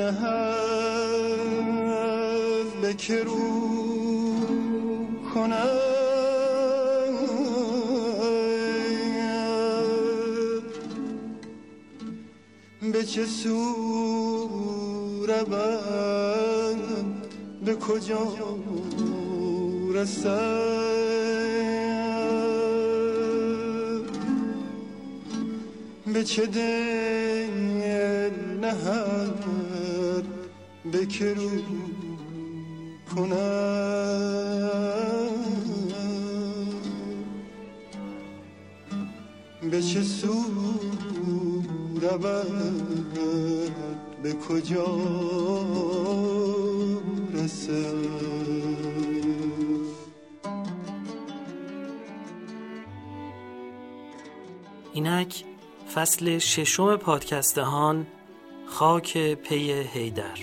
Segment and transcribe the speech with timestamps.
[0.00, 1.40] نهد
[2.82, 3.38] به که رو
[5.34, 5.90] کند
[12.92, 14.48] به چه سو
[17.64, 18.36] به کجا
[30.92, 31.50] به که رو
[33.16, 33.40] کند
[39.70, 40.44] به چه سو
[42.00, 43.16] رود؟
[44.22, 44.96] به کجا
[47.34, 47.94] رسد؟
[54.92, 55.49] اینک
[55.94, 58.06] فصل ششم پادکستهان
[58.66, 60.38] خاک پی هیدر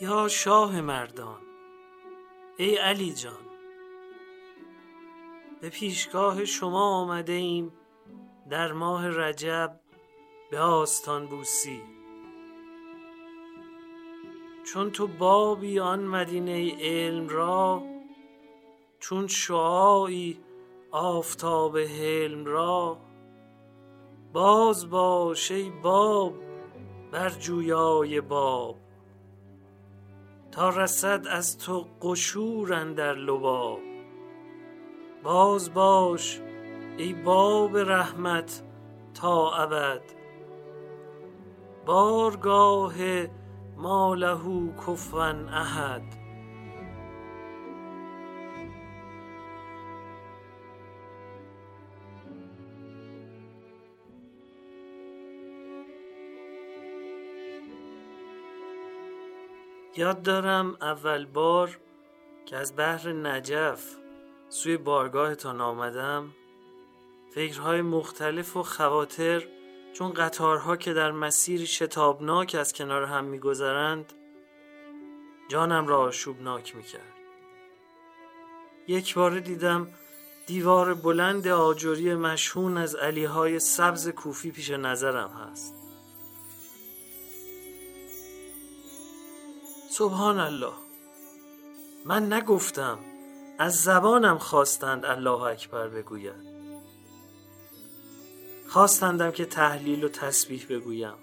[0.00, 1.38] یا شاه مردان
[2.56, 3.32] ای علی جان
[5.60, 7.72] به پیشگاه شما آمده ایم
[8.50, 9.80] در ماه رجب
[10.50, 11.82] به آستان بوسی.
[14.64, 17.97] چون تو بابی آن مدینه علم را
[18.98, 20.40] چون شعاعی
[20.90, 22.98] آفتاب حلم را.
[24.32, 26.34] باز باش ای باب
[27.12, 28.76] بر جویای باب
[30.50, 33.78] تا رسد از تو قشور اندر لباب.
[35.22, 36.40] باز باش
[36.98, 38.62] ای باب رحمت
[39.14, 40.02] تا ابد.
[41.86, 42.94] بارگاه
[43.76, 46.17] ما له کفوا احد.
[59.98, 61.78] یاد دارم اول بار
[62.46, 63.96] که از بحر نجف
[64.48, 66.30] سوی بارگاهتان آمدم.
[67.34, 69.46] فکرهای مختلف و خواطر
[69.92, 74.12] چون قطارها که در مسیری شتابناک از کنار هم میگذرند
[75.48, 77.14] جانم را آشوبناک می‌کرد.
[78.88, 79.88] یک بار دیدم
[80.46, 85.87] دیوار بلند آجری مشهون از علیهای سبز کوفی پیش نظرم هست.
[89.98, 90.72] سبحان الله
[92.04, 92.98] من نگفتم
[93.58, 96.48] از زبانم خواستند الله اکبر بگوید
[98.68, 101.14] خواستندم که تحلیل و تسبیح بگویم.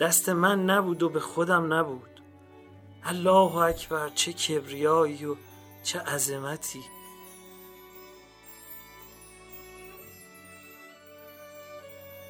[0.00, 2.22] دست من نبود و به خودم نبود.
[3.04, 5.36] الله اکبر چه کبریایی و
[5.82, 6.84] چه عظمتی.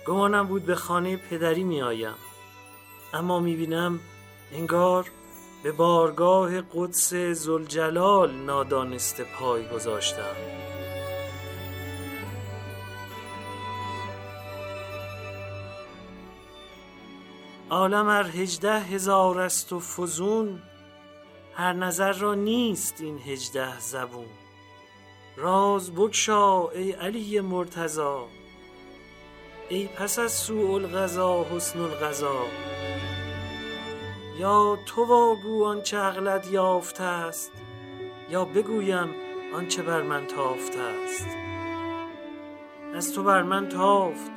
[0.06, 2.14] گمانم بود به خانه پدری می آیم
[3.14, 4.00] اما می بینم
[4.52, 5.10] انگار
[5.62, 10.36] به بارگاه قدس زلجلال نادانسته پای گذاشتم.
[17.70, 20.62] عالم ار هجده هزار است و فزون
[21.54, 24.26] هر نظر را نیست این هجده زبون.
[25.36, 28.26] راز بگشا ای علی مرتضا
[29.68, 32.36] ای پس از سوء القضا حسن القضا.
[34.38, 37.52] یا تو واگو آنچه عقلت یافته است
[38.30, 39.14] یا بگویم
[39.54, 41.26] آنچه بر من تافته است.
[42.94, 44.30] از تو بر من تافت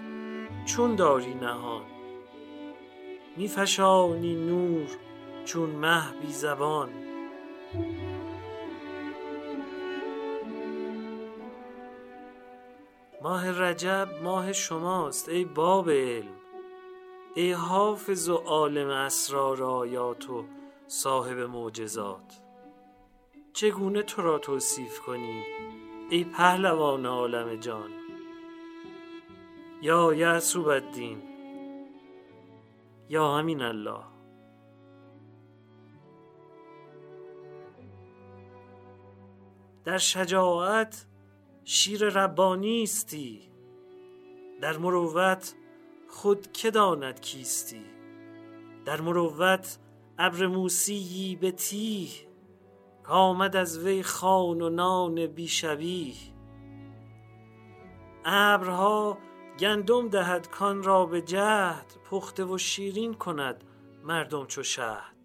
[0.66, 1.84] چون داری نهان.
[3.38, 4.88] میفشانی نور
[5.46, 6.90] چون مه بی زبان.
[13.22, 16.41] ماه رجب ماه شماست ای باب علم.
[17.36, 20.46] ای حافظ و عالم اسرار آیات و
[20.88, 22.42] صاحب معجزات؟
[23.54, 25.44] چگونه تو را توصیف کنیم
[26.10, 27.90] ای پهلوان عالم جان؟
[29.82, 31.22] یا یعصوب الدین
[33.10, 34.04] یا همین الله.
[39.86, 41.06] در شجاعت
[41.64, 43.52] شیر ربانی استی
[44.62, 45.56] در مروت
[46.12, 47.86] خود که داند کیستی؟
[48.86, 49.78] در مروت
[50.18, 52.10] ابر موسیی به تیه
[53.04, 56.16] کامد از وی خان و نان بیشبیه
[58.26, 59.18] ابرها
[59.60, 63.64] گندم دهد کان را به جهد پخته و شیرین کند
[64.04, 65.16] مردم چو شهد.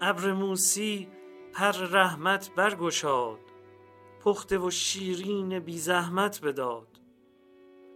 [0.00, 1.08] ابر موسی
[1.54, 3.40] پر رحمت برگشاد
[4.24, 7.00] پخته و شیرین بی زحمت بداد.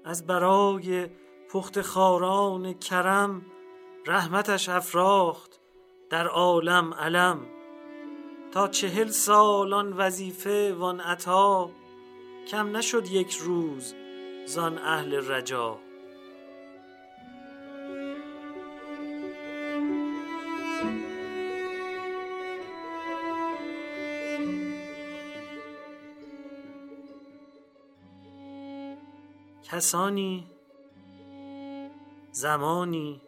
[0.05, 1.09] از برای
[1.53, 3.43] پخت خاران کرم
[4.07, 5.61] رحمتش افراخت
[6.11, 7.47] در عالم علم.
[8.53, 11.71] تا چهل سال آن وظیفه وان عطا
[12.51, 13.95] کم نشد یک روز
[14.47, 15.79] زان اهل رجا.
[29.63, 30.47] کسانی
[32.33, 33.23] زمانی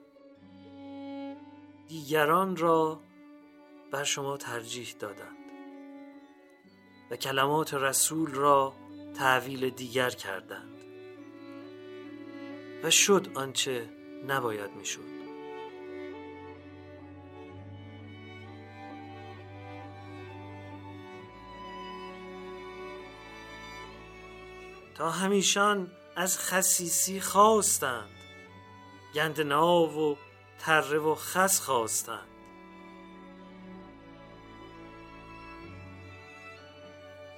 [1.88, 3.00] دیگران را
[3.90, 5.36] بر شما ترجیح دادند
[7.10, 8.74] و کلمات رسول را
[9.14, 10.74] تعویل دیگر کردند
[12.84, 13.90] و شد آنچه
[14.26, 15.14] نباید می‌شد.
[24.94, 28.23] تا همیشان از خسیسی خواستند.
[29.14, 30.16] گند ناو و
[30.58, 32.28] تره و خس خواستند.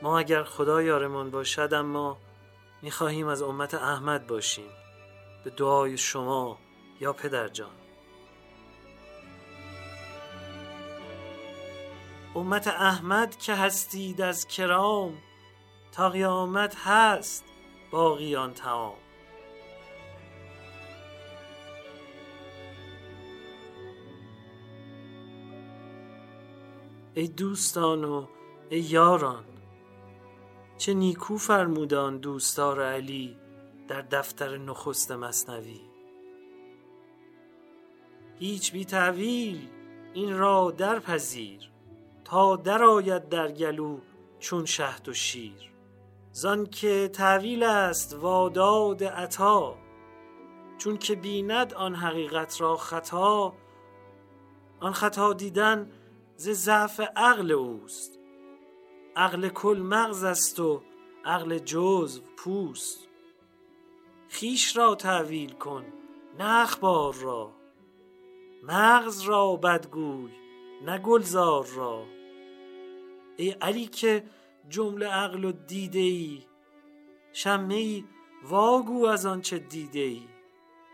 [0.03, 2.19] ما اگر خدا یارمان باشد اما
[2.83, 4.71] می‌خواهیم از امت احمد باشیم.
[5.45, 6.59] به دعای شما
[7.01, 7.71] یا پدر جان.
[12.35, 15.19] امت احمد که هستید از کرام
[15.93, 17.45] تا قیامت هست
[17.91, 19.06] باقیان تمام.
[27.19, 28.27] ای دوستان و
[28.71, 29.45] ای یاران.
[30.79, 33.37] چه نیکو فرمودان دوستار علی
[33.89, 35.81] در دفتر نخست مصنوی.
[38.39, 39.69] هیچ بی تعویل
[40.15, 41.71] این را درپذیر
[42.25, 43.99] تا درآید در گلو
[44.39, 45.73] چون شهد و شیر.
[46.33, 49.77] زان که تعویل است واداد عطا
[50.79, 53.55] چون که بیند آن حقیقت را خطا.
[54.81, 55.91] آن خطا دیدن
[56.37, 58.19] ز ضعف عقل اوست.
[59.17, 60.83] عقل کل مغز است و
[61.25, 63.09] عقل جزو پوست.
[64.29, 65.85] خیش را تعویل کن
[66.39, 67.53] نه اخبار را.
[68.63, 70.33] مغز را بدگوی
[70.85, 72.05] نه گلزار را.
[73.37, 74.25] ای علی که
[74.69, 76.43] جمله عقل و دیده ای
[77.33, 78.05] شمه ای
[78.43, 80.23] واگو از آنچه دیده ای.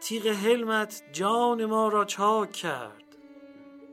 [0.01, 3.17] تیغ حلمت جان ما را چاک کرد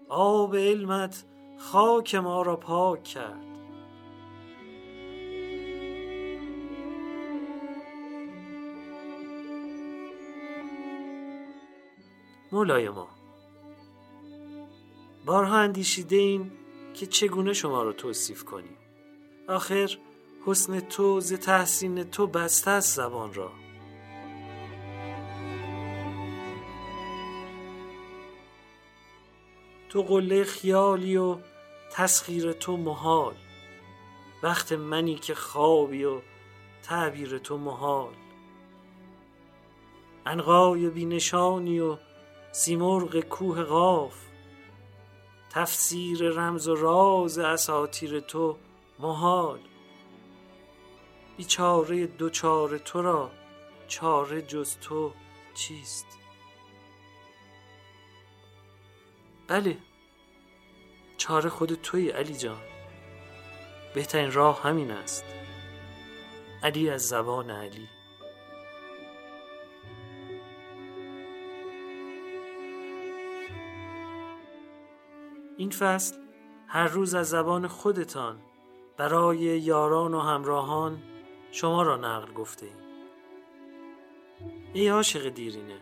[0.10, 1.26] آب علمت
[1.60, 3.46] خاک ما را پاک کرد.
[12.52, 13.08] مولای ما
[15.26, 16.52] بارها اندیشیده این
[16.94, 18.78] که چگونه شما را توصیف کنیم.
[19.48, 19.98] آخر
[20.46, 23.52] حسن تو ز تحسین تو بسته است زبان را.
[29.90, 31.38] تو قله خیالی و
[31.92, 33.36] تسخیر تو محال.
[34.44, 36.22] وقت منی که خوابی و
[36.84, 38.14] تعبیر تو محال.
[40.26, 41.98] انقای بینشانی و
[42.52, 44.16] سیمرغ کوه قاف.
[45.50, 48.58] تفسیر رمز و راز اساتیر تو
[49.00, 49.60] محال.
[51.38, 53.32] بیچاره دو چاره تو را
[53.88, 55.14] چاره جز تو
[55.54, 56.06] چیست؟
[59.48, 59.78] بله
[61.20, 62.62] چاره خود توی علی جان.
[63.96, 65.24] بهترین راه همین است.
[66.64, 67.88] علی از زبان علی.
[75.58, 76.16] این فصل
[76.68, 78.42] هر روز از زبان خودتان
[78.98, 81.02] برای یاران و همراهان
[81.52, 82.76] شما را نقل گفته ایم.
[84.74, 85.82] ای عاشق دیرینه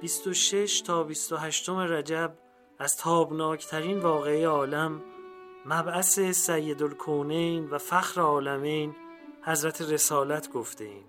[0.00, 2.43] 26 تا 28 رجب
[2.78, 5.02] از تابناکترین واقعه عالم
[5.66, 8.94] مبعث سید الکونین و فخر عالمین
[9.42, 11.04] حضرت رسالت گفته ایم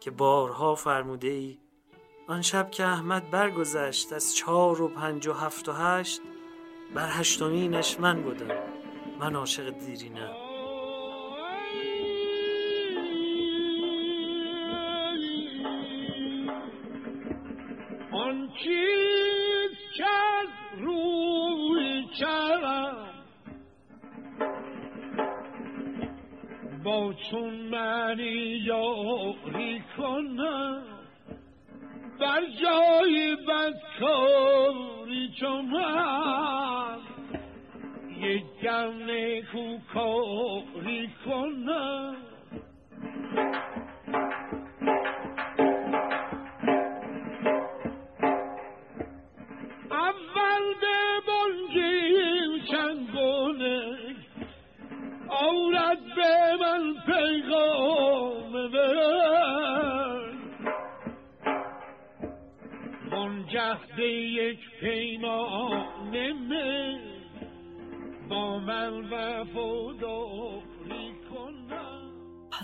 [0.00, 1.58] که بارها فرموده ای
[2.28, 6.20] آن شب که احمد برگذشت از چهار و پنج و هفت و هشت
[6.94, 8.58] بر هشتمینش من بودم.
[9.20, 10.47] من عاشق دیرینم.
[27.30, 30.82] چون منی یاری کنم
[32.20, 36.98] بر جای بدکاری چون من
[38.20, 42.16] یک گم نیکو کاری کنم.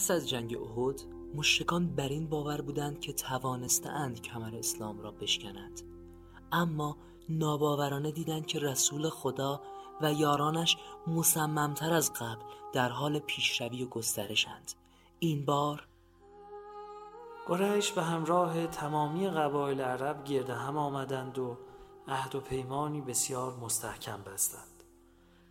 [0.04, 1.02] پس از جنگ احد
[1.34, 5.80] مشرکان بر این باور بودند که توانستهاند کمر اسلام را بشکنند
[6.52, 6.96] اما
[7.28, 9.60] ناباورانه دیدند که رسول خدا
[10.00, 12.42] و یارانش مصممتر از قبل
[12.72, 14.72] در حال پیشروی و گسترشند
[15.18, 15.88] این بار
[17.46, 21.56] قریش به همراه تمامی قبایل عرب گرد هم آمدند و
[22.08, 24.82] عهد و پیمانی بسیار مستحکم بستند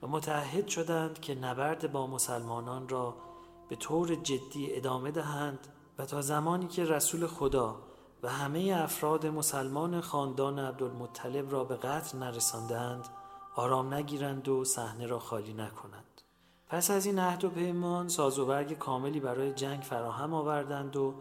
[0.01, 3.32] و متعهد شدند که نبرد با مسلمانان را
[3.69, 5.67] به طور جدی ادامه دهند
[5.97, 7.75] و تا زمانی که رسول خدا
[8.23, 13.09] و همه افراد مسلمان خاندان عبدالمطلب را به قتل نرساندند
[13.55, 16.21] آرام نگیرند و صحنه را خالی نکنند.
[16.67, 21.13] پس از این عهد و پیمان ساز و برگ کاملی برای جنگ فراهم آوردند و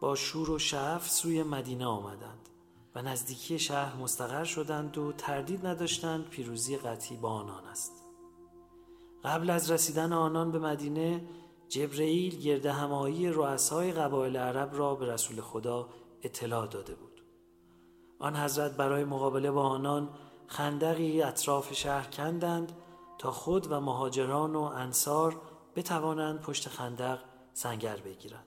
[0.00, 2.48] با شور و شعف سوی مدینه آمدند
[2.94, 7.92] و نزدیکی شهر مستقر شدند و تردید نداشتند پیروزی قطعی با آنان است.
[9.24, 11.24] قبل از رسیدن آنان به مدینه
[11.68, 15.88] جبرئیل گرد همایی رؤسای قبایل عرب را به رسول خدا
[16.22, 17.22] اطلاع داده بود.
[18.18, 20.08] آن حضرت برای مقابله با آنان
[20.46, 22.72] خندقی اطراف شهر کندند
[23.18, 25.40] تا خود و مهاجران و انصار
[25.76, 27.18] بتوانند پشت خندق
[27.52, 28.46] سنگر بگیرند.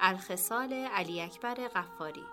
[0.00, 2.24] الخصال علی اکبر غفاری.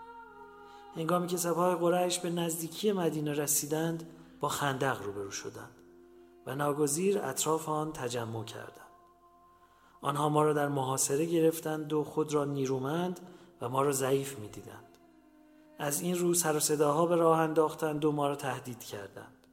[0.95, 5.75] هنگامی که سپاه قریش به نزدیکی مدینه رسیدند با خندق روبرو شدند
[6.45, 8.86] و ناگزیر اطراف آن تجمع کردند.
[10.01, 13.19] آنها ما را در محاصره گرفتند و خود را نیرومند
[13.61, 14.83] و ما را ضعیف می‌دیدند.
[15.79, 19.47] از این رو سر و صداها به راه انداختند و ما را تهدید کردند.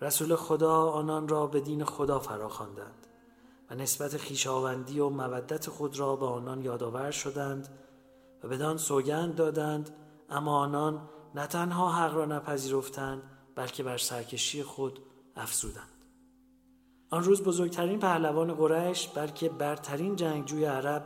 [0.00, 3.06] رسول خدا آنان را به دین خدا فراخواندند
[3.70, 7.68] و نسبت خیشاوندی و مودت خود را به آنان یادآور شدند
[8.44, 9.90] و بدان سوگند دادند
[10.30, 13.22] اما آنان نه تنها حق را نپذیرفتند
[13.54, 14.98] بلکه بر سرکشی خود
[15.36, 15.99] افزودند.
[17.12, 21.04] آن روز بزرگترین پهلوان قریش بلکه برترین جنگجوی عرب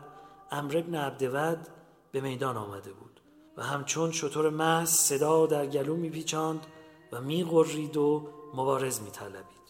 [0.50, 1.68] امر ابن عبدود
[2.12, 3.20] به میدان آمده بود
[3.56, 6.66] و همچون شطور محض صدا در گلو میپیچاند
[7.12, 9.64] و میغرید و مبارز میطلبید.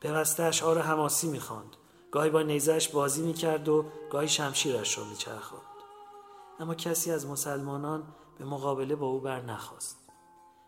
[0.00, 1.76] پیوسته اشعار حماسی می‌خواند.
[2.10, 5.62] گاهی با نیزش بازی می‌کرد و گاهی شمشیرش را میچرخاند.
[6.60, 8.02] اما کسی از مسلمانان
[8.38, 9.98] به مقابله با او بر نخواست.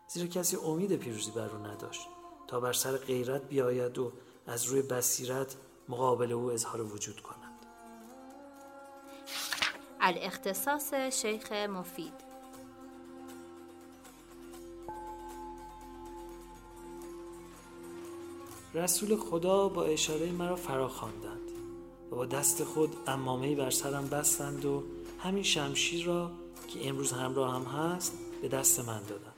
[0.07, 2.07] زیرا کسی امید پیروزی بر او نداشت
[2.47, 4.11] تا بر سر غیرت بیاید و
[4.47, 5.55] از روی بصیرت
[5.89, 7.45] مقابل او اظهار وجود کند
[10.01, 12.13] الاختصاص شیخ مفید.
[18.73, 21.51] رسول خدا با اشاره مرا فرا خواندند
[22.11, 24.83] و با دست خود امامهی بر سرم بستند و
[25.19, 26.31] همین شمشیر را
[26.67, 29.34] که امروز همراه هم هست به دست من دادند.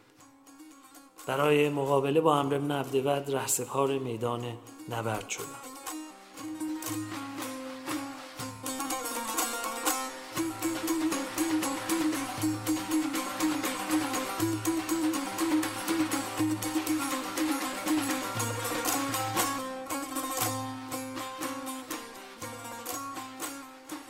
[1.27, 4.41] برای مقابله با امر ابن عبدود رهسپار میدان
[4.89, 5.45] نبرد شدم.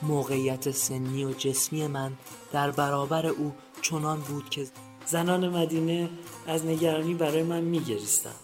[0.02, 2.12] موقعیت سنی و جسمی من
[2.52, 4.68] در برابر او چنان بود که
[5.06, 6.10] زنان مدینه
[6.48, 8.40] از نگرانی برای من میگریستند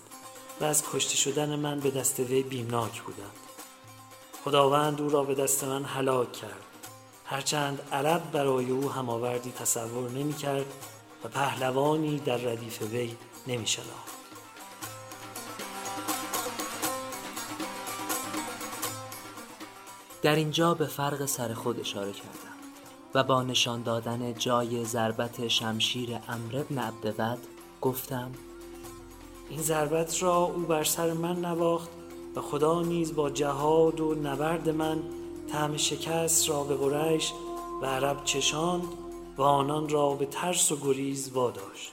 [0.61, 3.31] و از کشته شدن من به دست وی بیمناک بودند
[4.45, 6.63] خداوند او را به دست من هلاک کرد
[7.25, 10.65] هرچند عرب برای او هماوردی تصور نمی کرد
[11.23, 13.15] و پهلوانی در ردیف وی
[13.47, 14.13] نمی شناخت.
[20.21, 22.53] در اینجا به فرق سر خود اشاره کردم
[23.13, 27.52] و با نشان دادن جای ضربت شمشیر امر ابن عبدود
[27.83, 28.31] گفتم
[29.49, 31.89] این ضربت را او بر سر من نواخت
[32.35, 35.03] و خدا نیز با جهاد و نبرد من
[35.51, 37.33] طعم شکست را به قریش
[37.81, 38.83] و عرب چشاند
[39.37, 41.91] و آنان را به ترس و گریز واداشت.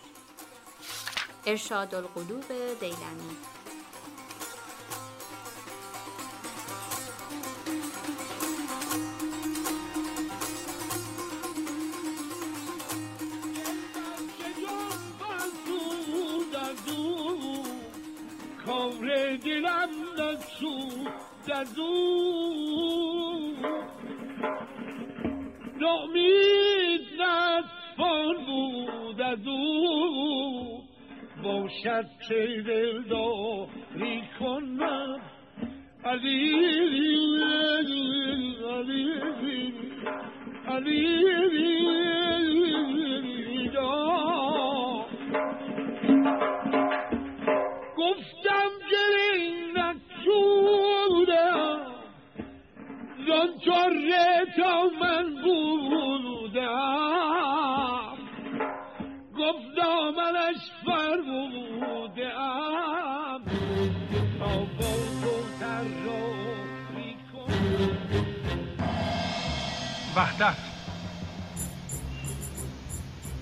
[1.46, 2.44] ارشاد القلوب
[2.80, 3.36] دیلمی
[19.00, 21.08] کار دلم نسود
[21.54, 23.56] از او
[25.80, 30.84] نامید نتوان بود از او
[31.42, 35.20] باشد که دلداری کند
[36.04, 36.54] علی
[38.68, 39.10] علی
[40.68, 41.89] علی جان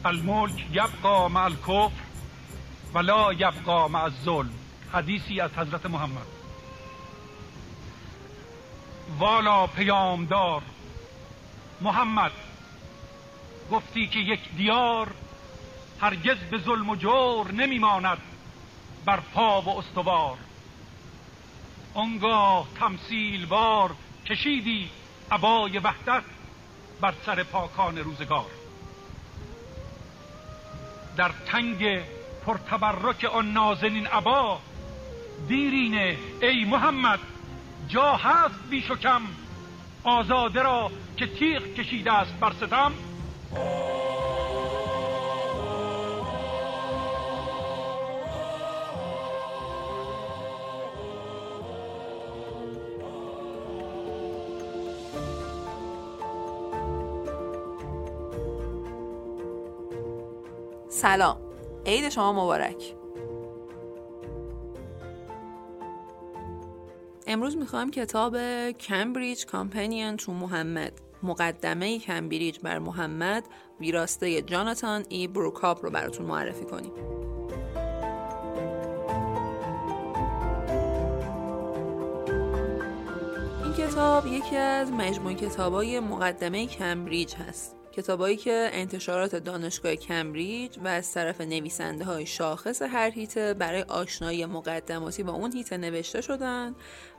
[0.08, 1.90] الملک یبقا مع الکفر
[2.94, 4.54] ولا یبقا مع الظلم.
[4.92, 6.26] حدیثی از حضرت محمد.
[9.18, 10.62] والا پیامدار.
[11.80, 12.32] محمد
[13.70, 15.14] گفتی که یک دیار
[16.00, 18.18] هرگز به ظلم و جور نمیماند
[19.04, 20.38] بر پا و استوار.
[21.94, 23.94] آنگاه تمثیل بار
[24.26, 24.90] کشیدی
[25.30, 26.22] عبای وحدت
[27.00, 28.57] بر سر پاکان روزگار.
[31.18, 32.00] در تنگ
[32.46, 34.58] پرتبرک آن نازنین عبا
[35.48, 37.18] دیرینه ای محمد
[37.88, 39.22] جا هست بیش و کم
[40.04, 42.92] آزاده را که تیغ کشیده است بر ستم.
[60.98, 61.36] سلام.
[61.86, 62.94] عید شما مبارک.
[67.26, 68.36] امروز می‌خوایم کتاب
[68.72, 70.92] Cambridge Companion to Muhammad
[71.22, 73.44] مقدمه کمبریج بر محمد
[73.80, 76.92] ویراسته جاناتان ای بروکاپ رو براتون معرفی کنیم.
[83.64, 87.77] این کتاب یکی از مجموع کتابای مقدمه کمبریج هست.
[87.98, 94.46] کتابایی که انتشارات دانشگاه کمبریج و از طرف نویسنده های شاخص هر حیطه برای آشنایی
[94.46, 96.74] مقدماتی با اون حیطه نوشته شدن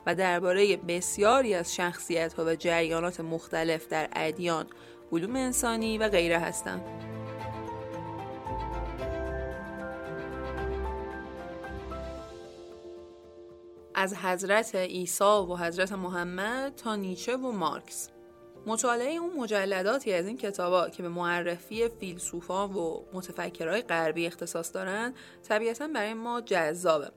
[0.06, 4.66] و درباره بسیاری از شخصیت ها و جریانات مختلف در ادیان،
[5.12, 6.82] علوم انسانی و غیره هستند.
[13.94, 18.08] از حضرت عیسی و حضرت محمد تا نیچه و مارکس
[18.66, 25.14] مطالعه اون مجلداتی از این کتابا که به معرفی فیلسوفا و متفکرهای غربی اختصاص دارن
[25.42, 27.10] طبیعتا برای ما جذابه.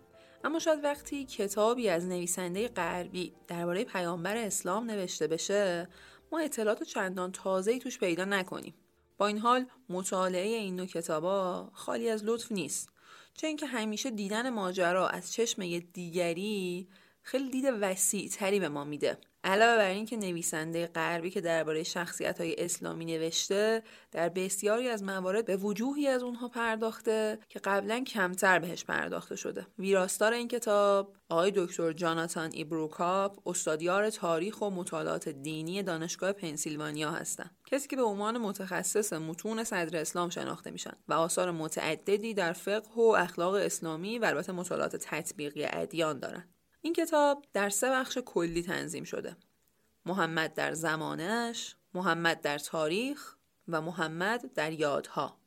[0.43, 5.89] اما شاید وقتی کتابی از نویسنده غربی درباره پیامبر اسلام نوشته بشه
[6.31, 8.73] ما اطلاعات چندان تازه‌ای توش پیدا نکنیم.
[9.17, 12.89] با این حال مطالعه این نوع کتابا خالی از لطف نیست.
[13.33, 16.87] چه اینکه همیشه دیدن ماجرا از چشم دیگری
[17.21, 19.17] خیلی دید وسیع تری به ما میده.
[19.43, 25.45] علاوه بر اینکه نویسنده غربی که درباره شخصیت های اسلامی نوشته در بسیاری از موارد
[25.45, 29.67] به وجوهی از اونها پرداخته که قبلا کمتر بهش پرداخته شده.
[29.79, 37.55] ویراستار این کتاب آقای دکتر جاناتان ایبروکاپ استادیار تاریخ و مطالعات دینی دانشگاه پنسیلوانیا هستند.
[37.65, 42.93] کسی که به عنوان متخصص متون صدر اسلام شناخته میشن و آثار متعددی در فقه
[42.95, 46.52] و اخلاق اسلامی و البته مطالعات تطبیقی ادیان دارن.
[46.85, 49.35] این کتاب در سه بخش کلی تنظیم شده.
[50.05, 53.35] محمد در زمانش، محمد در تاریخ
[53.67, 55.37] و محمد در یادها.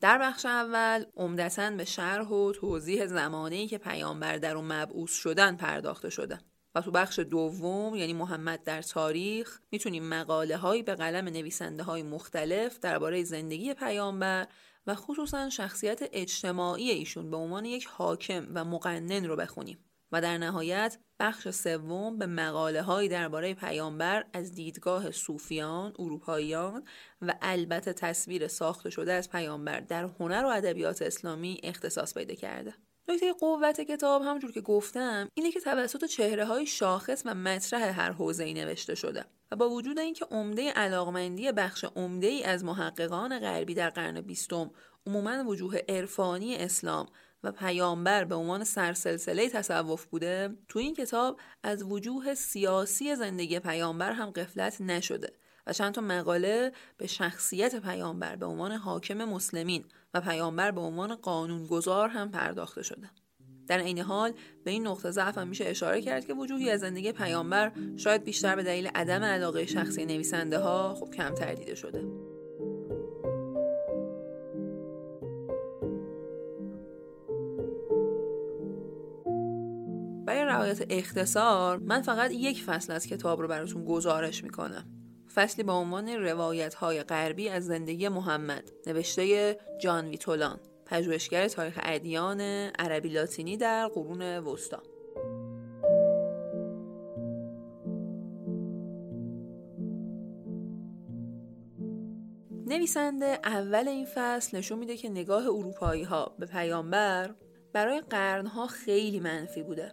[0.00, 5.56] در بخش اول عمدتا به شرح و توضیح زمانه‌ای که پیامبر در اون مبعوث شدن
[5.56, 6.38] پرداخته شده.
[6.74, 12.02] و تو بخش دوم یعنی محمد در تاریخ می‌تونیم مقاله هایی به قلم نویسنده های
[12.02, 14.46] مختلف درباره زندگی پیامبر
[14.86, 19.78] و خصوصا شخصیت اجتماعی ایشون به عنوان یک حاکم و مقنن رو بخونیم.
[20.12, 26.84] و در نهایت بخش سوم به مقاله هایی درباره پیامبر از دیدگاه صوفیان، اروپاییان
[27.22, 32.74] و البته تصویر ساخته شده از پیامبر در هنر و ادبیات اسلامی اختصاص پیدا کرده.
[33.08, 38.12] نکته قوت کتاب همونجور که گفتم اینه که توسط چهره های شاخص و مطرح هر
[38.12, 43.38] حوزه ای نوشته شده و با وجود اینکه عمده علاقمندی بخش عمده ای از محققان
[43.38, 44.70] غربی در قرن بیستم
[45.06, 47.06] عموما وجوه عرفانی اسلام
[47.42, 54.12] و پیامبر به عنوان سرسلسله تصوف بوده تو این کتاب از وجوه سیاسی زندگی پیامبر
[54.12, 55.32] هم قفلت نشده
[55.66, 61.14] و چند تا مقاله به شخصیت پیامبر به عنوان حاکم مسلمین و پیامبر به عنوان
[61.14, 63.10] قانونگذار هم پرداخته شده.
[63.66, 64.32] در عین حال
[64.64, 68.56] به این نقطه ضعف هم میشه اشاره کرد که وجوهی از زندگی پیامبر شاید بیشتر
[68.56, 72.04] به دلیل عدم علاقه شخصی نویسنده ها خب کم دیده شده.
[80.38, 84.84] برای رعایت اختصار من فقط یک فصل از کتاب رو براتون گزارش می‌کنم.
[85.34, 92.40] فصلی با عنوان روایت های غربی از زندگی محمد نوشته جان ویتولان پژوهشگر تاریخ ادیان
[92.78, 94.82] عربی لاتینی در قرون وسطا.
[102.66, 107.34] نویسنده اول این فصل نشون میده که نگاه اروپایی ها به پیامبر
[107.72, 109.92] برای قرنها خیلی منفی بوده.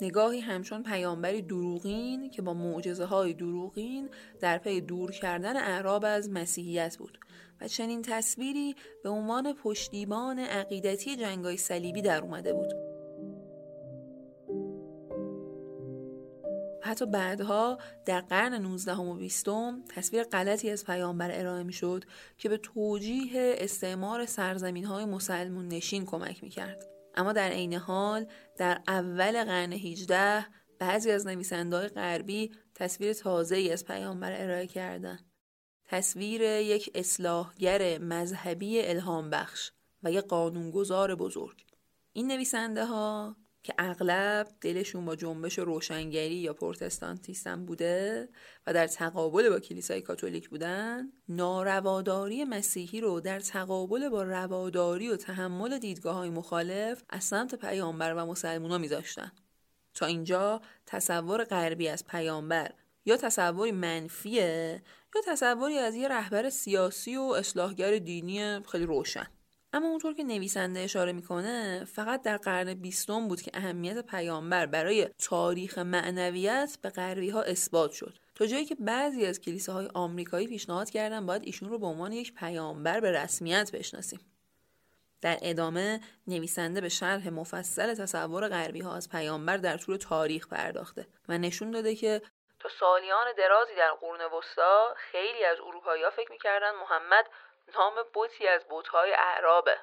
[0.00, 4.08] نگاهی همچون پیامبری دروغین که با معجزه های دروغین
[4.40, 7.18] در پی دور کردن اعراب از مسیحیت بود
[7.60, 12.72] و چنین تصویری به عنوان پشتیبان عقیدتی جنگای صلیبی در اومده بود
[16.82, 19.46] حتی بعدها در قرن 19 و 20
[19.88, 22.04] تصویر غلطی از پیامبر ارائه می شد
[22.38, 26.93] که به توجیه استعمار سرزمین های مسلمون نشین کمک می کرد.
[27.14, 30.46] اما در عین حال در اول قرن 18
[30.78, 35.30] بعضی از نویسنده‌های غربی تصویر تازه ای از پیامبر ارائه کردند.
[35.84, 39.70] تصویر یک اصلاحگر مذهبی الهام بخش
[40.02, 41.64] و یک قانونگذار بزرگ.
[42.12, 48.28] این نویسنده ها که اغلب دلشون با جنبش روشنگری یا پروتستانتیسم بوده
[48.66, 55.16] و در تقابل با کلیسای کاتولیک بودن نارواداری مسیحی رو در تقابل با رواداری و
[55.16, 59.32] تحمل دیدگاه های مخالف از سمت پیامبر و مسلمونا میذاشتن.
[59.94, 62.70] تا اینجا تصور غربی از پیامبر
[63.04, 64.82] یا تصوری منفیه
[65.14, 69.26] یا تصوری از یه رهبر سیاسی و اصلاحگر دینی خیلی روشن.
[69.74, 75.08] اما اونطور که نویسنده اشاره می‌کنه فقط در قرن بیستم بود که اهمیت پیامبر برای
[75.24, 78.14] تاریخ معنویت به غربی ها اثبات شد.
[78.34, 82.34] تا جایی که بعضی از کلیساهای آمریکایی پیشنهاد کردن باید ایشون رو به عنوان یک
[82.34, 84.20] پیامبر به رسمیت بشناسیم.
[85.22, 91.06] در ادامه نویسنده به شرح مفصل تصور غربی ها از پیامبر در طول تاریخ پرداخته
[91.28, 92.22] و نشون داده که
[92.60, 97.24] تا سالیان درازی در قرون وسطا خیلی از اروپایی‌ها فکر می‌کردن محمد
[97.74, 99.76] نام بوتی از بوتهای اعرابه.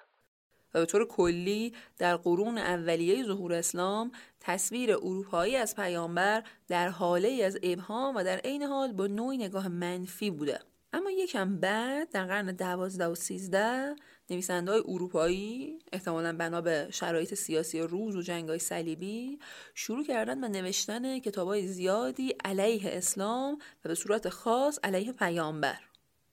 [0.74, 7.44] و به طور کلی در قرون اولیه ظهور اسلام تصویر اروپایی از پیامبر در حاله
[7.46, 10.60] از ابهام و در عین حال با نوعی نگاه منفی بوده.
[10.94, 13.96] اما یکم بعد در قرن دوازده و سیزده
[14.30, 19.40] نویسنده های اروپایی احتمالا بنا به شرایط سیاسی روز و جنگ های صلیبی
[19.76, 23.54] شروع کردن به نوشتن کتاب های زیادی علیه اسلام
[23.86, 25.91] و به صورت خاص علیه پیامبر.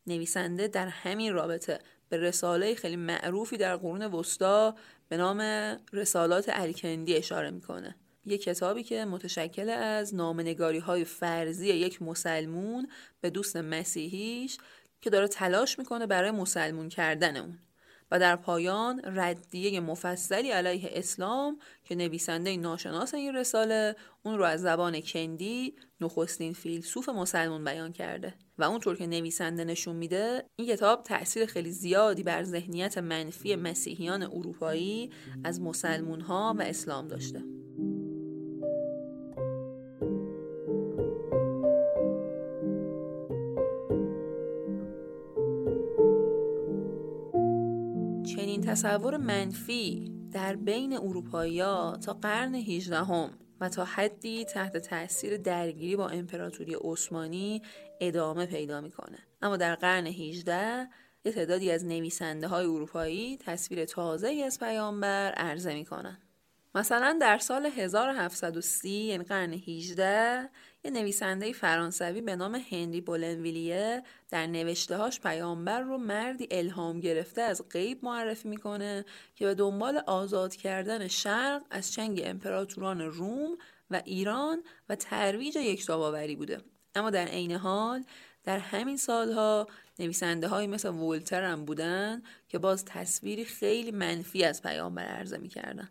[0.08, 4.74] نویسنده در همین رابطه به رساله خیلی معروفی در قرون وسطا
[5.08, 5.40] به نام
[5.92, 7.96] رسالات الکندی اشاره می‌کنه.
[8.26, 12.88] یک کتابی که متشکل از نامنگاری های فرضی یک مسلمون
[13.20, 14.58] به دوست مسیحیش
[15.00, 17.58] که داره تلاش می‌کنه برای مسلمون کردن اون.
[18.10, 24.60] و در پایان ردیه مفصلی علیه اسلام که نویسنده ناشناس این رساله اون رو از
[24.60, 28.34] زبان کندی نخستین فیلسوف مسلمون بیان کرده.
[28.58, 34.22] و اونطور که نویسنده نشون میده این کتاب تاثیر خیلی زیادی بر ذهنیت منفی مسیحیان
[34.22, 35.10] اروپایی
[35.44, 37.57] از مسلمون ها و اسلام داشته.
[48.68, 51.62] تصور منفی در بین اروپایی
[52.04, 57.62] تا قرن 18 هم و تا حدی تحت تاثیر درگیری با امپراتوری عثمانی
[58.00, 59.18] ادامه پیدا می‌کنه.
[59.42, 60.88] اما در قرن 18
[61.24, 66.27] یه تعدادی از نویسنده های اروپایی تصویر تازه از پیامبر عرضه می‌کنن.
[66.78, 70.48] مثلا در سال 1730 یعنی قرن 18
[70.84, 77.68] یه نویسنده فرانسوی به نام هنری بولنویلیه در نوشتهاش پیامبر رو مردی الهام گرفته از
[77.68, 83.58] غیب معرفی می‌کنه که به دنبال آزاد کردن شرق از چنگ امپراتوران روم
[83.90, 86.58] و ایران و ترویج یکتاباوری بوده.
[86.94, 88.04] اما در عین حال
[88.44, 89.66] در همین سالها
[89.98, 95.88] نویسنده های مثل ولتر هم بودن که باز تصویری خیلی منفی از پیامبر عرضه می‌کردن.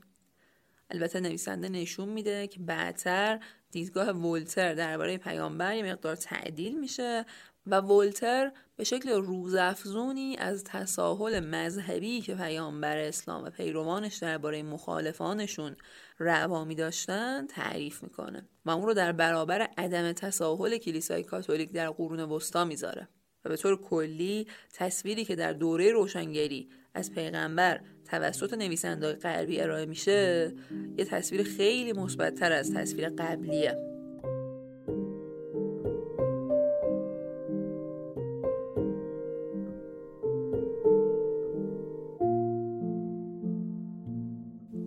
[0.90, 3.40] البته نویسنده نشون میده که بعدتر
[3.72, 7.26] دیدگاه ولتر درباره پیامبر یه مقدار تعدیل میشه
[7.68, 15.76] و ولتر به شکل روزافزونی از تساهل مذهبی که پیامبر اسلام و پیروانش درباره مخالفانشون
[16.18, 22.20] روامی داشتن تعریف می‌کنه و اون رو در برابر عدم تساهل کلیسای کاتولیک در قرون
[22.20, 23.08] وسطا می‌ذاره.
[23.48, 30.54] به طور کلی تصویری که در دوره روشنگری از پیغمبر توسط نویسنده غربی ارائه میشه
[30.98, 33.88] یه تصویر خیلی مثبتتر از تصویر قبلیه.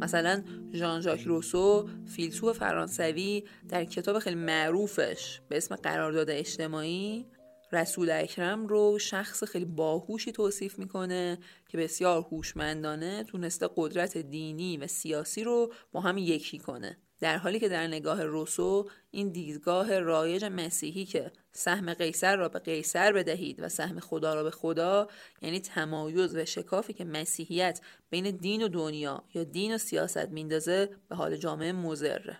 [0.00, 0.42] مثلا
[0.72, 7.26] ژان ژاک روسو فیلسوف فرانسوی در کتاب خیلی معروفش به اسم قرارداد اجتماعی
[7.72, 14.86] رسول اکرم رو شخص خیلی باهوشی توصیف می‌کنه که بسیار هوشمندانه تونسته قدرت دینی و
[14.86, 16.98] سیاسی رو با هم یکی کنه.
[17.20, 22.58] در حالی که در نگاه روسو این دیدگاه رایج مسیحی که سهم قیصر را به
[22.58, 25.08] قیصر بدهید و سهم خدا را به خدا
[25.42, 27.80] یعنی تمایز و شکافی که مسیحیت
[28.10, 32.38] بین دین و دنیا یا دین و سیاست میندازه به حال جامعه مزره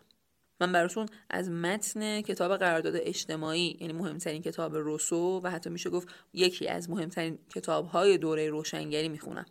[0.61, 6.09] من براتون از متن کتاب قرارداد اجتماعی یعنی مهمترین کتاب روسو و حتی میشه گفت
[6.33, 9.47] یکی از مهمترین کتابهای دوره روشنگری می‌خونم.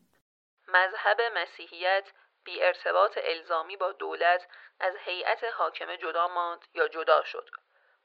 [0.67, 2.03] مذهب مسیحیت
[2.45, 4.41] بی ارتباط الزامی با دولت
[4.79, 7.49] از هیئت حاکمه جدا ماند یا جدا شد.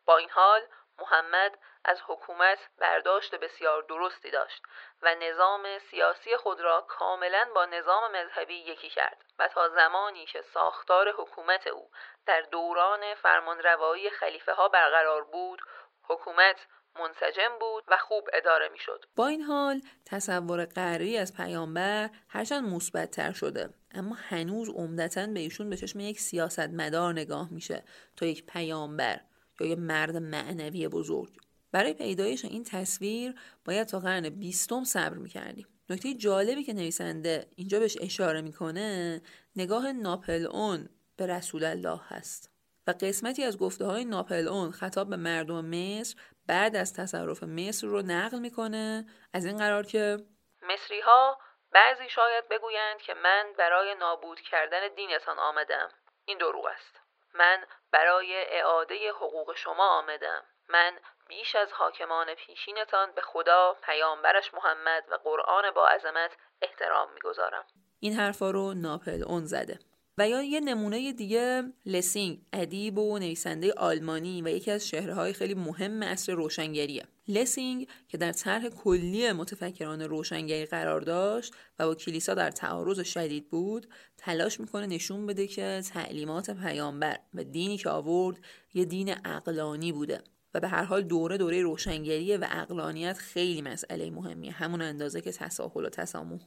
[0.07, 0.61] با این حال
[0.98, 4.62] محمد از حکومت برداشت بسیار درستی داشت
[5.02, 10.42] و نظام سیاسی خود را کاملا با نظام مذهبی یکی کرد و تا زمانی که
[10.54, 11.90] ساختار حکومت او
[12.26, 15.61] در دوران فرمانروایی خلیفه ها برقرار بود
[16.09, 16.66] حکومت
[16.98, 19.04] منسجم بود و خوب اداره می شد.
[19.16, 25.70] با این حال تصور غربی از پیامبر هرچند مثبتتر شده اما هنوز عمدتا به ایشون
[25.70, 27.85] به چشم یک سیاستمدار نگاه میشه
[28.16, 29.20] تا یک پیامبر
[29.61, 31.37] یا یک مرد معنوی بزرگ.
[31.73, 35.69] برای پیدایش این تصویر باید تا قرن بیستم صبر می‌کردیم.
[35.90, 39.21] نکته جالبی که نویسنده اینجا بهش اشاره می‌کنه
[39.57, 42.51] نگاه ناپل اون به رسول الله هست
[42.87, 48.03] و قسمتی از گفته های ناپل خطاب به مردم مصر بعد از تصرف مصر رو
[48.03, 49.07] نقل می‌کنه.
[49.33, 50.17] از این قرار که
[50.62, 51.38] مصری ها
[51.73, 55.88] بعضی شاید بگویند که من برای نابود کردن دینتان آمدم.
[56.25, 57.04] این دروغ است.
[57.35, 60.42] من برای اعاده حقوق شما آمدم.
[60.68, 60.92] من
[61.29, 66.31] بیش از حاکمان پیشینتان به خدا پیامبرش محمد و قرآن با عظمت
[66.62, 67.64] احترام می‌گذارم.
[68.01, 69.79] این حرفا رو ناپل اون زده.
[70.18, 75.55] و یا یه نمونه دیگه لسینگ ادیب و نویسنده آلمانی و یکی از شهرهای خیلی
[75.55, 77.05] مهم عصر روشنگریه.
[77.29, 83.51] لسینگ که در طرح کلی متفکران روشنگری قرار داشت و با کلیسا در تعارض شدید
[83.51, 83.87] بود
[84.25, 88.37] تلاش می‌کنه نشون بده که تعلیمات پیامبر و دینی که آورد
[88.75, 90.21] یه دین اقلانی بوده
[90.55, 94.53] و به هر حال دوره دوره روشنگریه و اقلانیت خیلی مسئله مهمیه.
[94.53, 96.41] همون اندازه که تساهل و تسامح.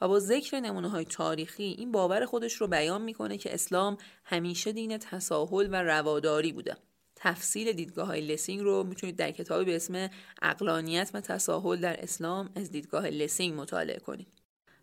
[0.00, 4.72] و با ذکر نمونه های تاریخی این باور خودش رو بیان می‌کنه که اسلام همیشه
[4.72, 6.76] دین تساهل و رواداری بوده.
[7.16, 10.10] تفصیل دیدگاه های لسینگ رو می‌تونید در کتابی به اسم
[10.42, 14.35] اقلانیت و تساهل در اسلام از دیدگاه لسینگ مطالعه کنید.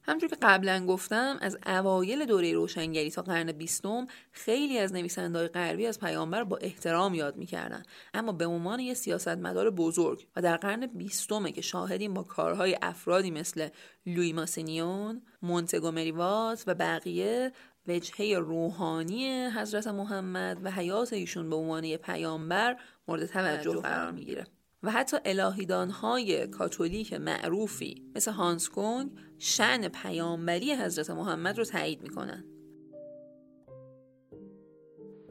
[0.04, 5.88] همچون که قبلا گفتم از اوایل دوره روشنگری تا قرن بیستم خیلی از نویسندههای غربی
[5.88, 7.84] از پیامبر با احترام یاد می‌کردن.
[8.14, 13.32] اما به عنوان یه سیاستمدار بزرگ و در قرن بیستمه که شاهدیم با کارهای افرادی
[13.32, 13.70] مثل
[14.06, 17.52] لوی ماسینیون، مونتگومری وات و بقیه
[17.88, 24.48] وجهه روحانی حضرت محمد و حیات ایشون به عنوان پیامبر مورد توجه قرار می‌گیره.
[24.84, 32.44] و حتی الهیدانهای کاتولیک معروفی مثل هانس کونگ شن پیامبری حضرت محمد رو تایید می‌کنن.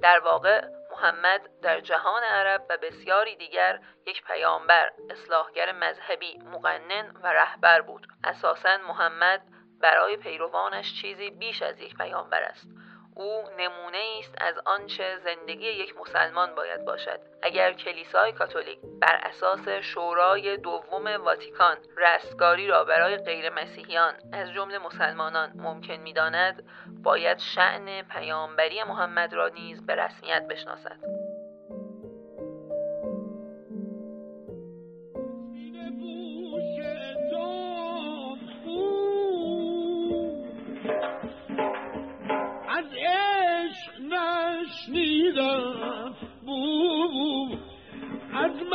[0.02, 7.32] در واقع محمد در جهان عرب و بسیاری دیگر یک پیامبر اصلاحگر مذهبی مقنن و
[7.32, 8.06] رهبر بود.
[8.24, 9.42] اساسا محمد
[9.80, 12.68] برای پیروانش چیزی بیش از یک پیامبر است.
[13.14, 17.20] او نمونه است از آنچه زندگی یک مسلمان باید باشد.
[17.42, 24.79] اگر کلیسای کاتولیک بر اساس شورای دوم واتیکان رستگاری را برای غیر مسیحیان از جمله
[24.79, 26.64] مسلمانان ممکن می‌داند
[27.03, 31.21] باید شعن پیامبری محمد را نیز به رسمیت بشناسد.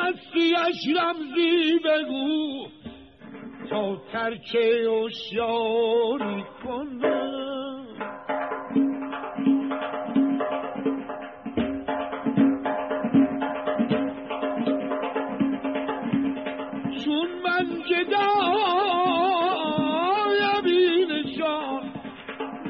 [0.08, 2.68] از مستیش رمزی بگو
[3.70, 4.58] تا ترک
[5.06, 7.88] اشیاری کنم.
[17.06, 18.28] چون من گدایم
[20.66, 21.12] این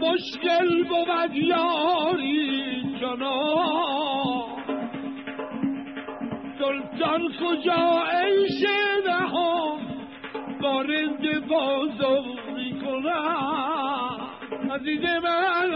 [0.02, 2.27] مشکل بود یاری
[7.48, 9.80] کجا ای شنهام
[10.62, 12.24] بارند بازو
[12.56, 14.18] می‌کنم.
[14.72, 15.68] عزیز من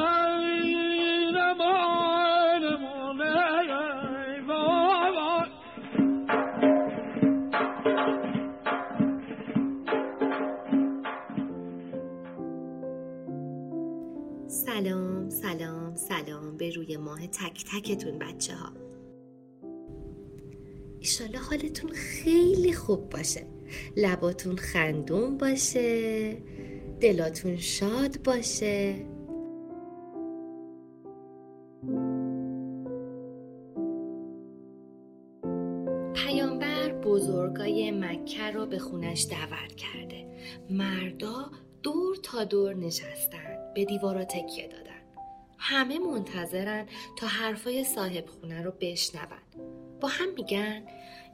[14.48, 16.58] سلام سلام سلام.
[16.58, 18.81] به روی ماه تک تکتون بچه ها
[21.02, 23.46] ایشالله حالتون خیلی خوب باشه.
[23.98, 26.38] لباتون خندون باشه.
[27.02, 28.96] دلاتون شاد باشه.
[36.14, 40.28] پیامبر بزرگای مکه رو به خونش دعوت کرده.
[40.70, 41.52] مردا
[41.84, 43.74] دور تا دور نشستن.
[43.76, 44.91] به دیوارا تکیه دادن.
[45.72, 46.86] همه منتظرن
[47.18, 49.26] تا حرفای صاحب خونه رو بشنون.
[50.02, 50.88] با هم میگن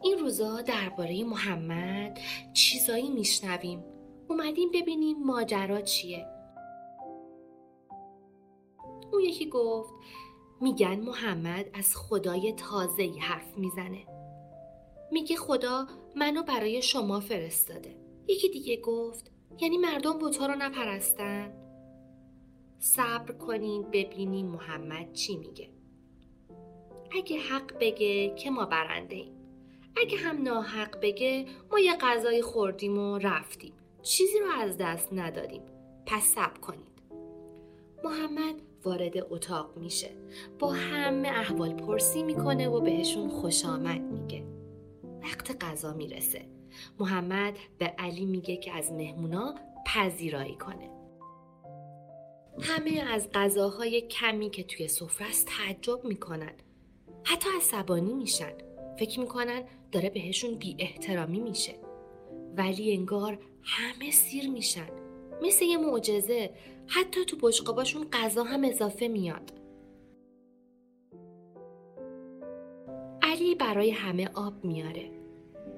[0.03, 2.19] این روزا درباره محمد
[2.53, 3.83] چیزایی میشنویم.
[4.29, 6.25] اومدیم ببینیم ماجرا چیه.
[9.11, 9.93] اون یکی گفت
[10.61, 14.05] میگن محمد از خدای تازه‌ای حرف می‌زنه.
[15.11, 17.95] میگه خدا منو برای شما فرستاده.
[18.27, 21.66] یکی دیگه گفت یعنی مردم بوتا رو نپرستن؟
[22.79, 25.69] صبر کنین ببینیم محمد چی میگه.
[27.17, 29.33] اگه حق بگه که ما برنده ایم.
[29.97, 33.73] اگه هم ناحق بگه ما یه غذای خوردیم و رفتیم.
[34.01, 35.61] چیزی رو از دست ندادیم.
[36.05, 36.87] پس صبر کنید.
[38.03, 40.09] محمد وارد اتاق میشه.
[40.59, 44.43] با همه احوال پرسی می‌کنه و بهشون خوش آمد میگه.
[45.23, 46.45] وقت غذا می‌رسه.
[46.99, 50.96] محمد به علی میگه که از مهمونا پذیرایی کنه.
[52.61, 56.53] همه از غذاهای کمی که توی سفره است تعجب می‌کنن.
[57.23, 58.53] حتی عصبانی میشن.
[58.99, 61.75] فکر می‌کنن داره بهشون بی احترامی میشه.
[62.57, 64.87] ولی انگار همه سیر میشن.
[65.41, 66.53] مثل یه معجزه.
[66.87, 69.51] حتی تو بشقاباشون غذا هم اضافه میاد.
[73.21, 75.11] علی برای همه آب میاره.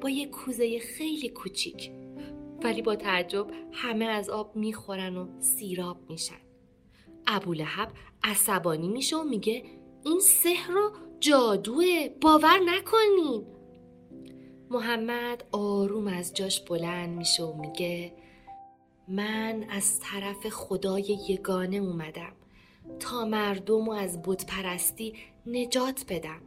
[0.02, 1.92] با یه کوزه خیلی کوچیک.
[2.64, 6.49] ولی با تعجب همه از آب می‌خورن و سیراب میشن.
[7.32, 7.92] ابولهب
[8.24, 9.64] عصبانی میشه و میگه
[10.04, 13.46] این سحر و جادوه باور نکنین.
[14.70, 18.14] محمد آروم از جاش بلند میشه و میگه
[19.08, 22.34] من از طرف خدای یگانه اومدم
[23.00, 25.14] تا مردم و از بت پرستی
[25.46, 26.42] نجات بدم.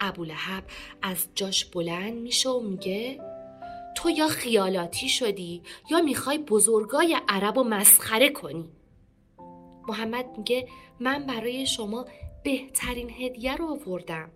[0.00, 0.64] ابولهب
[1.02, 3.20] از جاش بلند میشه و میگه
[3.96, 8.79] تو یا خیالاتی شدی یا می‌خوای بزرگای عرب و مسخره کنی.
[9.88, 10.68] محمد میگه
[11.00, 12.04] من برای شما
[12.44, 14.30] بهترین هدیه رو آوردم.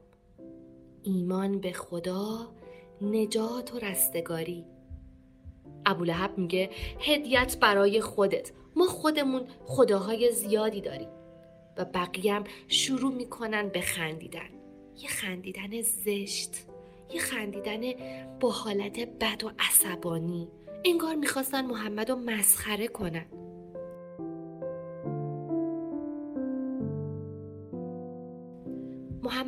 [1.02, 2.54] ایمان به خدا
[3.02, 4.64] نجات و رستگاری.
[5.86, 8.52] ابولهب میگه هدیت برای خودت.
[8.76, 11.08] ما خودمون خداهای زیادی داریم
[11.76, 14.48] و بقیه شروع می‌کنن به خندیدن.
[15.02, 16.66] یه خندیدن زشت
[17.14, 17.80] یه خندیدن
[18.40, 20.48] با حالت بد و عصبانی.
[20.84, 23.26] انگار می‌خواستن محمد رو مسخره کنن.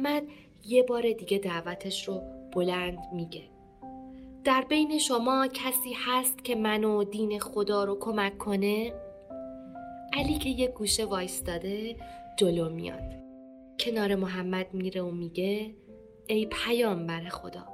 [0.07, 0.23] محمد
[0.65, 3.43] یه بار دیگه دعوتش رو بلند میگه.
[4.45, 8.93] در بین شما کسی هست که منو دین خدا رو کمک کنه؟
[10.13, 11.97] علی که یه گوشه وایستاده
[12.37, 13.13] جلو میاد.
[13.81, 15.75] کنار محمد میره و میگه
[16.27, 17.67] ای پیامبر خدا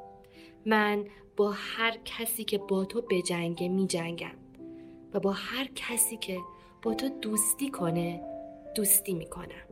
[0.66, 1.04] من
[1.36, 4.36] با هر کسی که با تو بجنگه میجنگم
[5.14, 6.38] و با هر کسی که
[6.82, 8.22] با تو دوستی کنه
[8.74, 9.71] دوستی می‌کنم.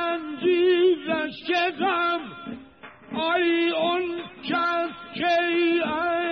[1.31, 2.21] زنجیرش که غم
[3.81, 5.37] اون کس که
[5.77, 6.30] یاری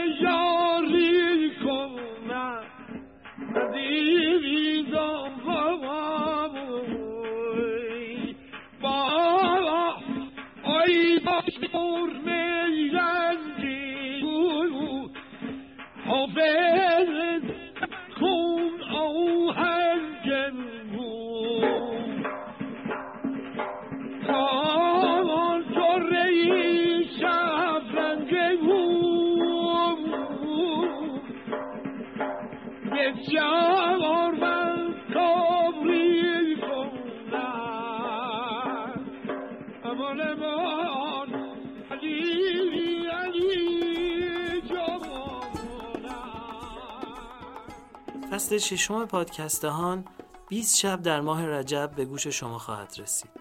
[48.49, 50.05] فصل ششم پادکستهان
[50.47, 53.31] 20 شب در ماه رجب به گوش شما خواهد رسید.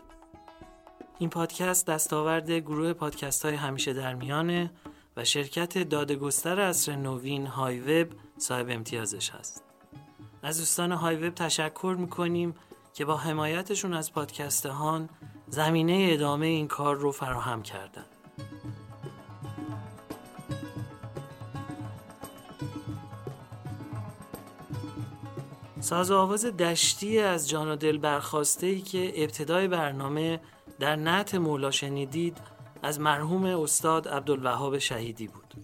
[1.18, 4.70] این پادکست دستاورد گروه پادکست های همیشه در میانه
[5.16, 9.64] و شرکت دادگستر اصر نوین های وب صاحب امتیازش هست.
[10.42, 12.54] از دوستان های وب تشکر می‌کنیم
[12.94, 15.09] که با حمایتشون از پادکستهان
[15.46, 18.04] زمینه ادامه این کار رو فراهم کردن.
[25.81, 30.41] ساز آواز دشتی از جان و دل برخواسته ای که ابتدای برنامه
[30.79, 32.37] در نعت مولا شنیدید
[32.83, 35.55] از مرحوم استاد عبدالوهاب شهیدی بود.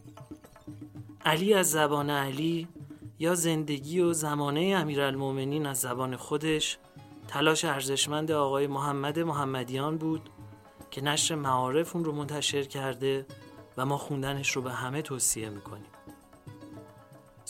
[1.24, 2.68] علی از زبان علی
[3.18, 6.78] یا زندگی و زمانه امیرالمومنین از زبان خودش
[7.28, 10.30] تلاش ارزشمند آقای محمد محمدیان بود
[10.90, 13.26] که نشر معارف اون رو منتشر کرده
[13.76, 15.93] و ما خوندنش رو به همه توصیه می‌کنیم.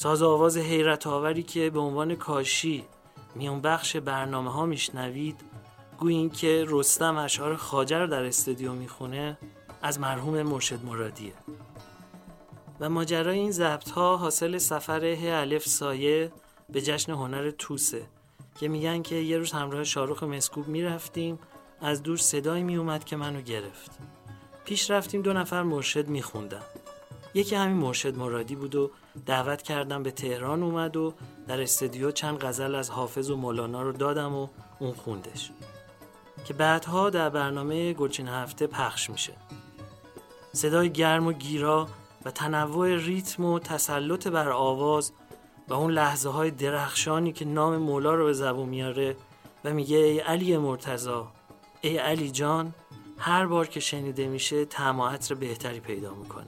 [0.05, 2.85] ساز آواز حیرت آوری که به عنوان کاشی
[3.35, 5.41] میون بخش برنامه ها میشنوید
[6.03, 9.39] این که رستم اشعار خاجر رو در استودیو می‌خونه
[9.83, 11.33] از مرحوم مرشد مرادیه.
[12.81, 16.33] و ماجرای این ضبط ها حاصل سفر ه سایه
[16.69, 18.07] به جشن هنر توسه
[18.61, 21.39] که میگن که یه روز همراه شاروخ مسکوب می‌رفتیم
[21.81, 23.91] از دور صدایی میومد که منو گرفت.
[24.65, 26.63] پیش رفتیم دو نفر مرشد میخوندن.
[27.35, 28.91] یکی همین مرشد مرادی بود و
[29.27, 31.15] دعوت کردم به تهران اومد و
[31.49, 34.49] در استودیو چند غزل از حافظ و مولانا رو دادم و
[34.79, 35.51] اون خوندش.
[36.45, 39.33] که بعدها در برنامه گلچین هفته پخش میشه.
[40.53, 41.89] صدای گرم و گیرا
[42.25, 45.13] و تنوع ریتم و تسلط بر آواز
[45.69, 49.17] و اون لحظه های درخشانی که نام مولا رو به زبون میاره
[49.65, 51.33] و میگه ای علی مرتزا
[51.81, 52.75] ای علی جان
[53.19, 56.47] هر بار که شنیده میشه طعم و عطر بهتری پیدا می‌کنه.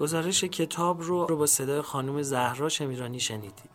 [0.00, 3.70] گزارش کتاب رو رو با صدای خانم زهرا شمیرانی شنیدید.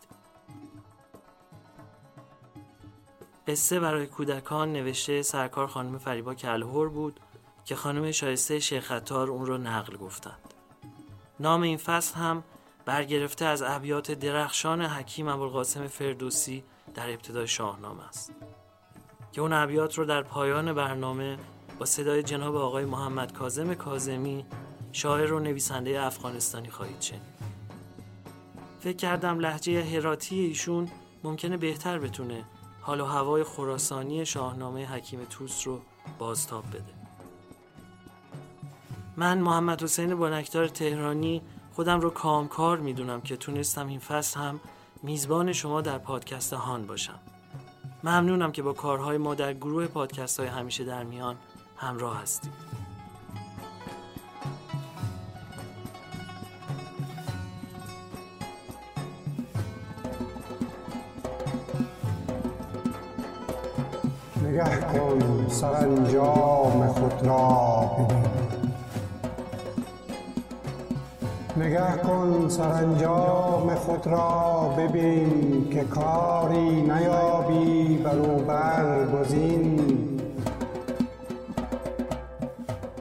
[3.48, 7.20] قصه برای کودکان نوشته سرکار خانم فریبا کلهور بود
[7.64, 10.54] که خانم شایسته شیخ عطار اون رو نقل گفتند.
[11.40, 12.44] نام این فصل هم
[12.84, 16.64] برگرفته از ابیات درخشان حکیم ابوالقاسم فردوسی
[16.94, 18.32] در ابتدای شاهنامه است.
[19.32, 21.38] که اون ابیات رو در پایان برنامه
[21.78, 24.46] با صدای جناب آقای محمد کاظم کاظمی
[24.96, 27.22] شاعر و نویسنده افغانستانی خواهید شنید.
[28.80, 30.88] فکر کردم لحجه هراتی ایشون
[31.24, 32.44] ممکنه بهتر بتونه
[32.80, 35.80] حال و هوای خراسانی شاهنامه حکیم توس رو
[36.18, 36.94] بازتاب بده.
[39.16, 41.42] من محمد حسین بانکدار تهرانی
[41.72, 44.60] خودم رو کامکار می‌دونم که تونستم این فصل هم
[45.02, 47.18] میزبان شما در پادکست هان باشم.
[48.04, 51.36] ممنونم که با کارهای ما در گروه پادکست های همیشه در میان
[51.76, 52.85] همراه هستید.
[64.56, 68.24] نگه کن سرانجام خود را ببین.
[71.56, 79.80] نگه کن سرانجام خود را ببین که کاری نیابی برو برگزین.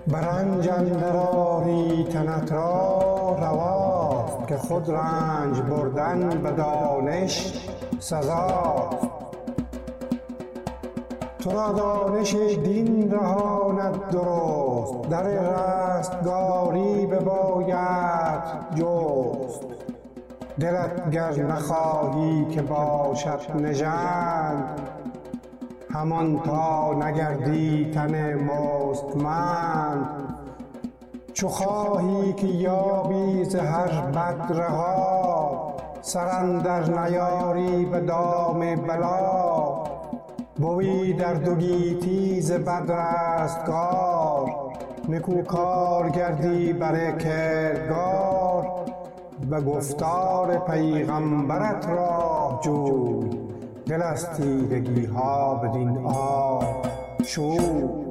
[0.08, 7.54] برنج اندر آری تنت را رواست که خود رنج بردن به دانش
[8.00, 9.15] سزاست.
[11.46, 15.10] تو را دانش دین رهاند درست.
[15.10, 18.42] در رستگاری بباید
[18.76, 19.62] جست.
[20.60, 24.82] دلت گر نخواهی که باشد نژند
[25.94, 30.10] همان تا نگردی تن مستمند.
[31.34, 39.85] چو خواهی که یابی ز هر بد رها سر اندر نیاری به دام بلا.
[40.58, 44.52] بوی در دو گیتی ز بد رستگار
[45.10, 48.86] نکو کار گردی بر کردگار.
[49.50, 53.30] به گفتار پیغمبرت راه جوی.
[53.86, 56.88] دل از تیرگی ها بدین آب
[57.26, 58.06] شوی.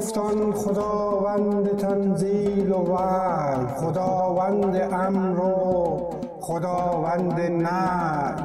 [0.00, 8.42] گفتان خداوند تنزیل و وحی خداوند امر و خداوند نهی.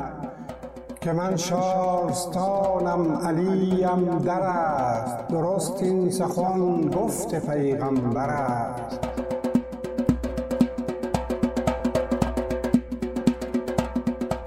[1.01, 5.28] که من شارستانم علیم در است.
[5.28, 8.99] درست این سخن گفت پیغمبر است.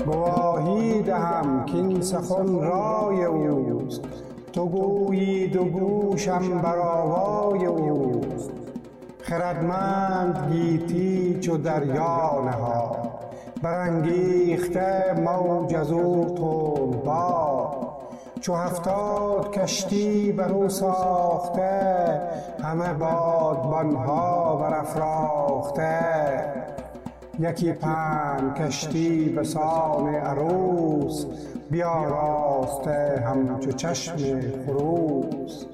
[0.06, 3.67] گواهی دهم که این سخن رای اوست
[4.58, 8.50] تو گویی دو گوشم بر آوای اوست.
[9.22, 13.10] خردمند گیتی چو دریا نهاد.
[13.62, 17.88] برانگیخته موج از او تندباد
[18.40, 22.20] چو هفتاد کشتی بر او ساخته
[22.62, 25.98] همه بادبان ها برافراخته.
[27.40, 31.26] یکی پهن کشتی به سان عروس
[31.70, 35.64] بیاراسته همچو چشم خروس.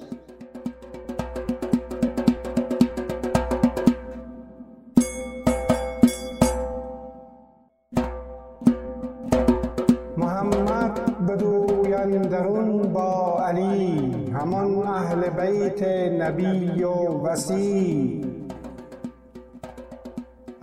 [10.16, 15.82] محمد بدوی اندرون با علی همان اهل بیت
[16.20, 16.92] نبی و
[17.22, 18.33] وسی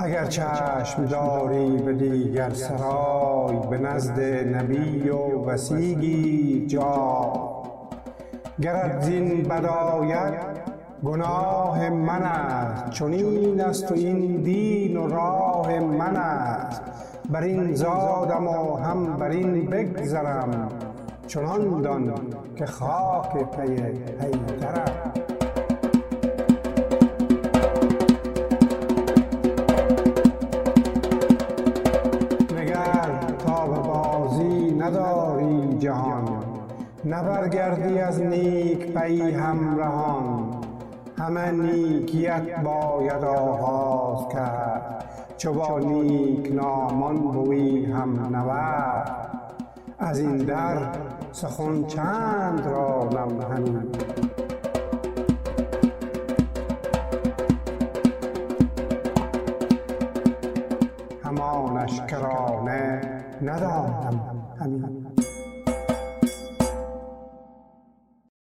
[0.04, 4.20] اگر چشم داری به دیگر سرای به نزد
[4.56, 7.34] نبی و وسیگی جا.
[8.62, 10.34] گرت زین بد آید
[11.04, 16.82] گناه من است چنین است و این دین و راه من است.
[17.30, 20.70] بر این زادم و هم بر این بگذرم
[21.28, 22.14] چنان دان
[22.56, 23.76] که خاک پی
[24.20, 25.01] حیدرم.
[37.22, 40.62] نبرگردی از نیک پی همرهان
[41.18, 45.06] همه نیکیت باید آغاز کرد.
[45.38, 49.28] چو با نیک نامان بوی هم نورد.
[50.00, 50.78] از این در
[51.32, 53.82] سخن چند رانم همی.